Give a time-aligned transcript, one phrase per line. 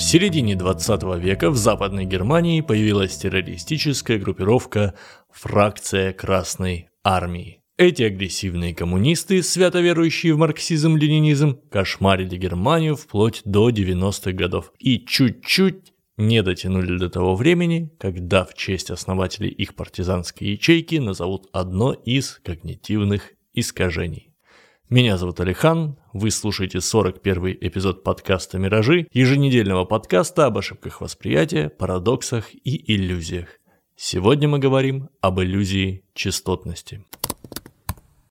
[0.00, 4.94] середине 20 века в Западной Германии появилась террористическая группировка
[5.30, 7.60] «Фракция Красной Армии».
[7.76, 15.92] Эти агрессивные коммунисты, свято верующие в марксизм-ленинизм, кошмарили Германию вплоть до 90-х годов и чуть-чуть
[16.16, 22.40] не дотянули до того времени, когда в честь основателей их партизанской ячейки назовут одно из
[22.44, 24.33] когнитивных искажений.
[24.90, 32.54] Меня зовут Алихан, вы слушаете 41 эпизод подкаста «Миражи», еженедельного подкаста об ошибках восприятия, парадоксах
[32.54, 33.48] и иллюзиях.
[33.96, 37.02] Сегодня мы говорим об иллюзии частотности.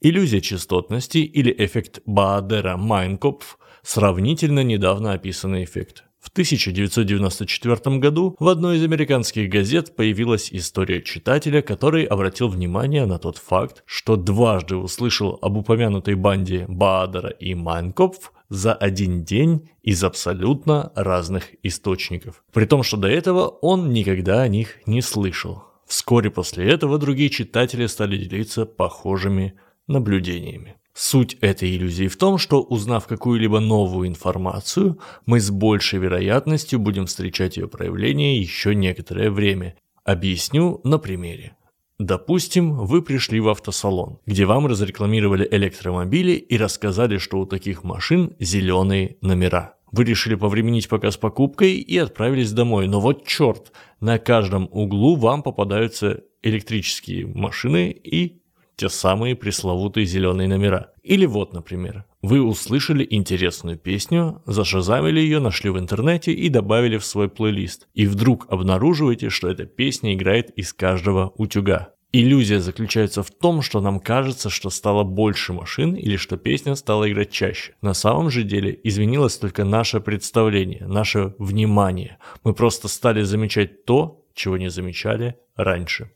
[0.00, 6.04] Иллюзия частотности или эффект Баадера-Майнкопф– сравнительно недавно описанный эффект.
[6.20, 13.18] В 1994 году в одной из американских газет появилась история читателя, который обратил внимание на
[13.18, 20.04] тот факт, что дважды услышал об упомянутой банде Баадера и Майнкопф за один день из
[20.04, 22.44] абсолютно разных источников.
[22.52, 25.64] При том, что до этого он никогда о них не слышал.
[25.86, 29.54] Вскоре после этого другие читатели стали делиться похожими
[29.86, 30.76] наблюдениями.
[30.98, 37.04] Суть этой иллюзии в том, что узнав какую-либо новую информацию, мы с большей вероятностью будем
[37.04, 39.76] встречать ее проявление еще некоторое время.
[40.04, 41.54] Объясню на примере.
[41.98, 48.34] Допустим, вы пришли в автосалон, где вам разрекламировали электромобили и рассказали, что у таких машин
[48.40, 49.74] зеленые номера.
[49.92, 52.88] Вы решили повременить пока с покупкой и отправились домой.
[52.88, 58.40] Но вот черт, на каждом углу вам попадаются электрические машины и
[58.76, 60.92] те самые пресловутые зеленые номера.
[61.02, 67.04] Или вот, например, вы услышали интересную песню, зашазамили ее, нашли в интернете и добавили в
[67.04, 67.88] свой плейлист.
[67.94, 71.92] И вдруг обнаруживаете, что эта песня играет из каждого утюга.
[72.12, 77.10] Иллюзия заключается в том, что нам кажется, что стало больше машин или что песня стала
[77.10, 77.74] играть чаще.
[77.82, 82.18] На самом же деле изменилось только наше представление, наше внимание.
[82.42, 86.10] Мы просто стали замечать то, чего не замечали раньше.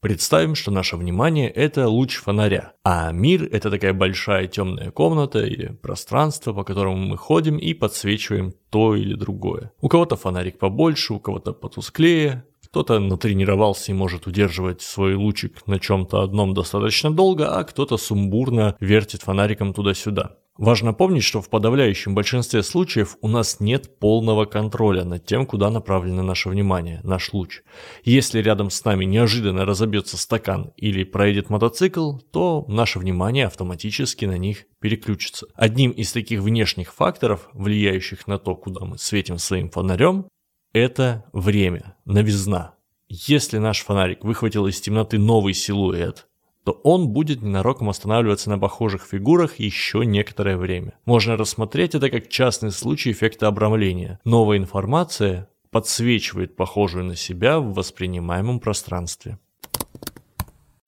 [0.00, 5.68] Представим, что наше внимание– это луч фонаря, а мир– это такая большая темная комната или
[5.68, 9.72] пространство, по которому мы ходим и подсвечиваем то или другое.
[9.80, 15.80] У кого-то фонарик побольше, у кого-то потусклее, кто-то натренировался и может удерживать свой лучик на
[15.80, 20.36] чем-то одном достаточно долго, а кто-то сумбурно вертит фонариком туда-сюда.
[20.58, 25.70] Важно помнить, что в подавляющем большинстве случаев у нас нет полного контроля над тем, куда
[25.70, 27.60] направлено наше внимание, наш луч.
[28.04, 34.38] Если рядом с нами неожиданно разобьется стакан или проедет мотоцикл, то наше внимание автоматически на
[34.38, 35.46] них переключится.
[35.54, 40.26] Одним из таких внешних факторов, влияющих на то, куда мы светим своим фонарем,
[40.72, 42.74] это время, новизна.
[43.08, 46.26] Если наш фонарик выхватил из темноты новый силуэт,
[46.66, 50.94] то он будет ненароком останавливаться на похожих фигурах еще некоторое время.
[51.04, 54.18] Можно рассмотреть это как частный случай эффекта обрамления.
[54.24, 59.38] Новая информация подсвечивает похожую на себя в воспринимаемом пространстве.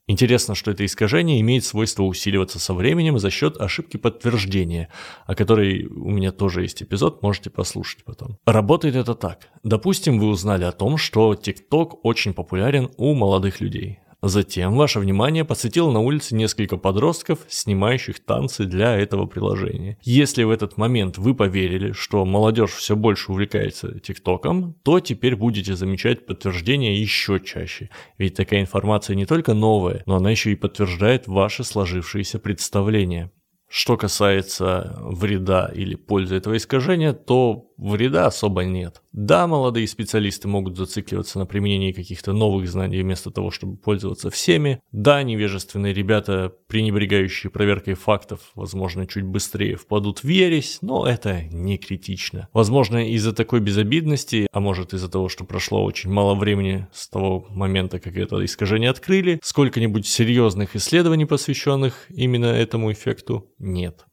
[0.08, 4.88] Интересно, что это искажение имеет свойство усиливаться со временем за счет ошибки подтверждения,
[5.26, 8.36] о которой у меня тоже есть эпизод, можете послушать потом.
[8.46, 9.50] Работает это так.
[9.62, 14.00] Допустим, вы узнали о том, что TikTok очень популярен у молодых людей.
[14.20, 19.96] Затем ваше внимание подсветило на улице несколько подростков, снимающих танцы для этого приложения.
[20.02, 25.76] Если в этот момент вы поверили, что молодежь все больше увлекается ТикТоком, то теперь будете
[25.76, 27.90] замечать подтверждение еще чаще.
[28.18, 33.30] Ведь такая информация не только новая, но она еще и подтверждает ваши сложившиеся представления.
[33.68, 39.02] Что касается вреда или пользы этого искажения, то вреда особо нет.
[39.12, 44.80] Да, молодые специалисты могут зацикливаться на применении каких-то новых знаний вместо того, чтобы пользоваться всеми.
[44.92, 51.78] Да, невежественные ребята, пренебрегающие проверкой фактов, возможно, чуть быстрее впадут в ересь, но это не
[51.78, 52.48] критично.
[52.52, 57.46] Возможно, из-за такой безобидности, а может из-за того, что прошло очень мало времени с того
[57.50, 64.07] момента, как это искажение открыли, сколько-нибудь серьезных исследований, посвященных именно этому эффекту, нет.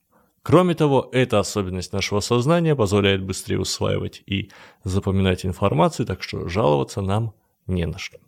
[0.45, 4.51] Кроме того, эта особенность нашего сознания позволяет быстрее усваивать и
[4.83, 7.33] запоминать информацию, так что жаловаться нам
[7.65, 8.19] не на что.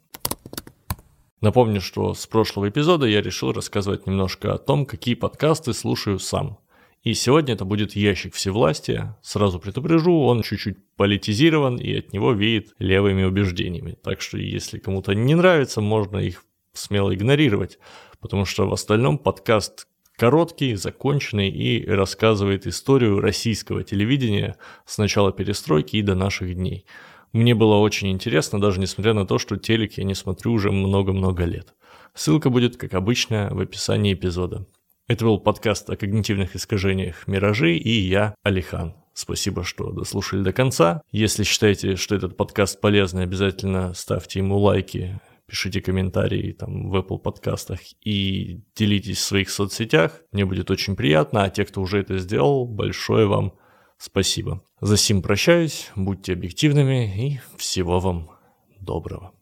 [1.41, 6.57] Напомню, что с прошлого эпизода я решил рассказывать немножко о том, какие подкасты слушаю сам.
[7.03, 9.15] И сегодня это будет ящик всевластия.
[9.21, 13.91] Сразу предупрежу, он чуть-чуть политизирован и от него веет левыми убеждениями.
[13.91, 16.43] Так что если кому-то не нравится, можно их
[16.73, 17.77] смело игнорировать,
[18.19, 19.87] потому что в остальном подкаст
[20.19, 26.87] Короткий, законченный и рассказывает историю российского телевидения с начала перестройки и до наших дней.
[27.33, 31.43] Мне было очень интересно, даже несмотря на то, что телек я не смотрю уже много-много
[31.43, 31.75] лет.
[32.15, 34.65] Ссылка будет, как обычно, в описании эпизода.
[35.07, 38.95] Это был подкаст о когнитивных искажениях «Миражи» и я, Алихан.
[39.13, 41.03] Спасибо, что дослушали до конца.
[41.11, 47.19] Если считаете, что этот подкаст полезный, обязательно ставьте ему лайки, пишите комментарии там в Apple
[47.19, 50.21] подкастах и делитесь в своих соцсетях.
[50.31, 53.53] Мне будет очень приятно, а те, кто уже это сделал, большое вам
[53.97, 54.63] спасибо.
[54.81, 58.29] За сим прощаюсь, будьте объективными и всего вам
[58.79, 59.36] доброго.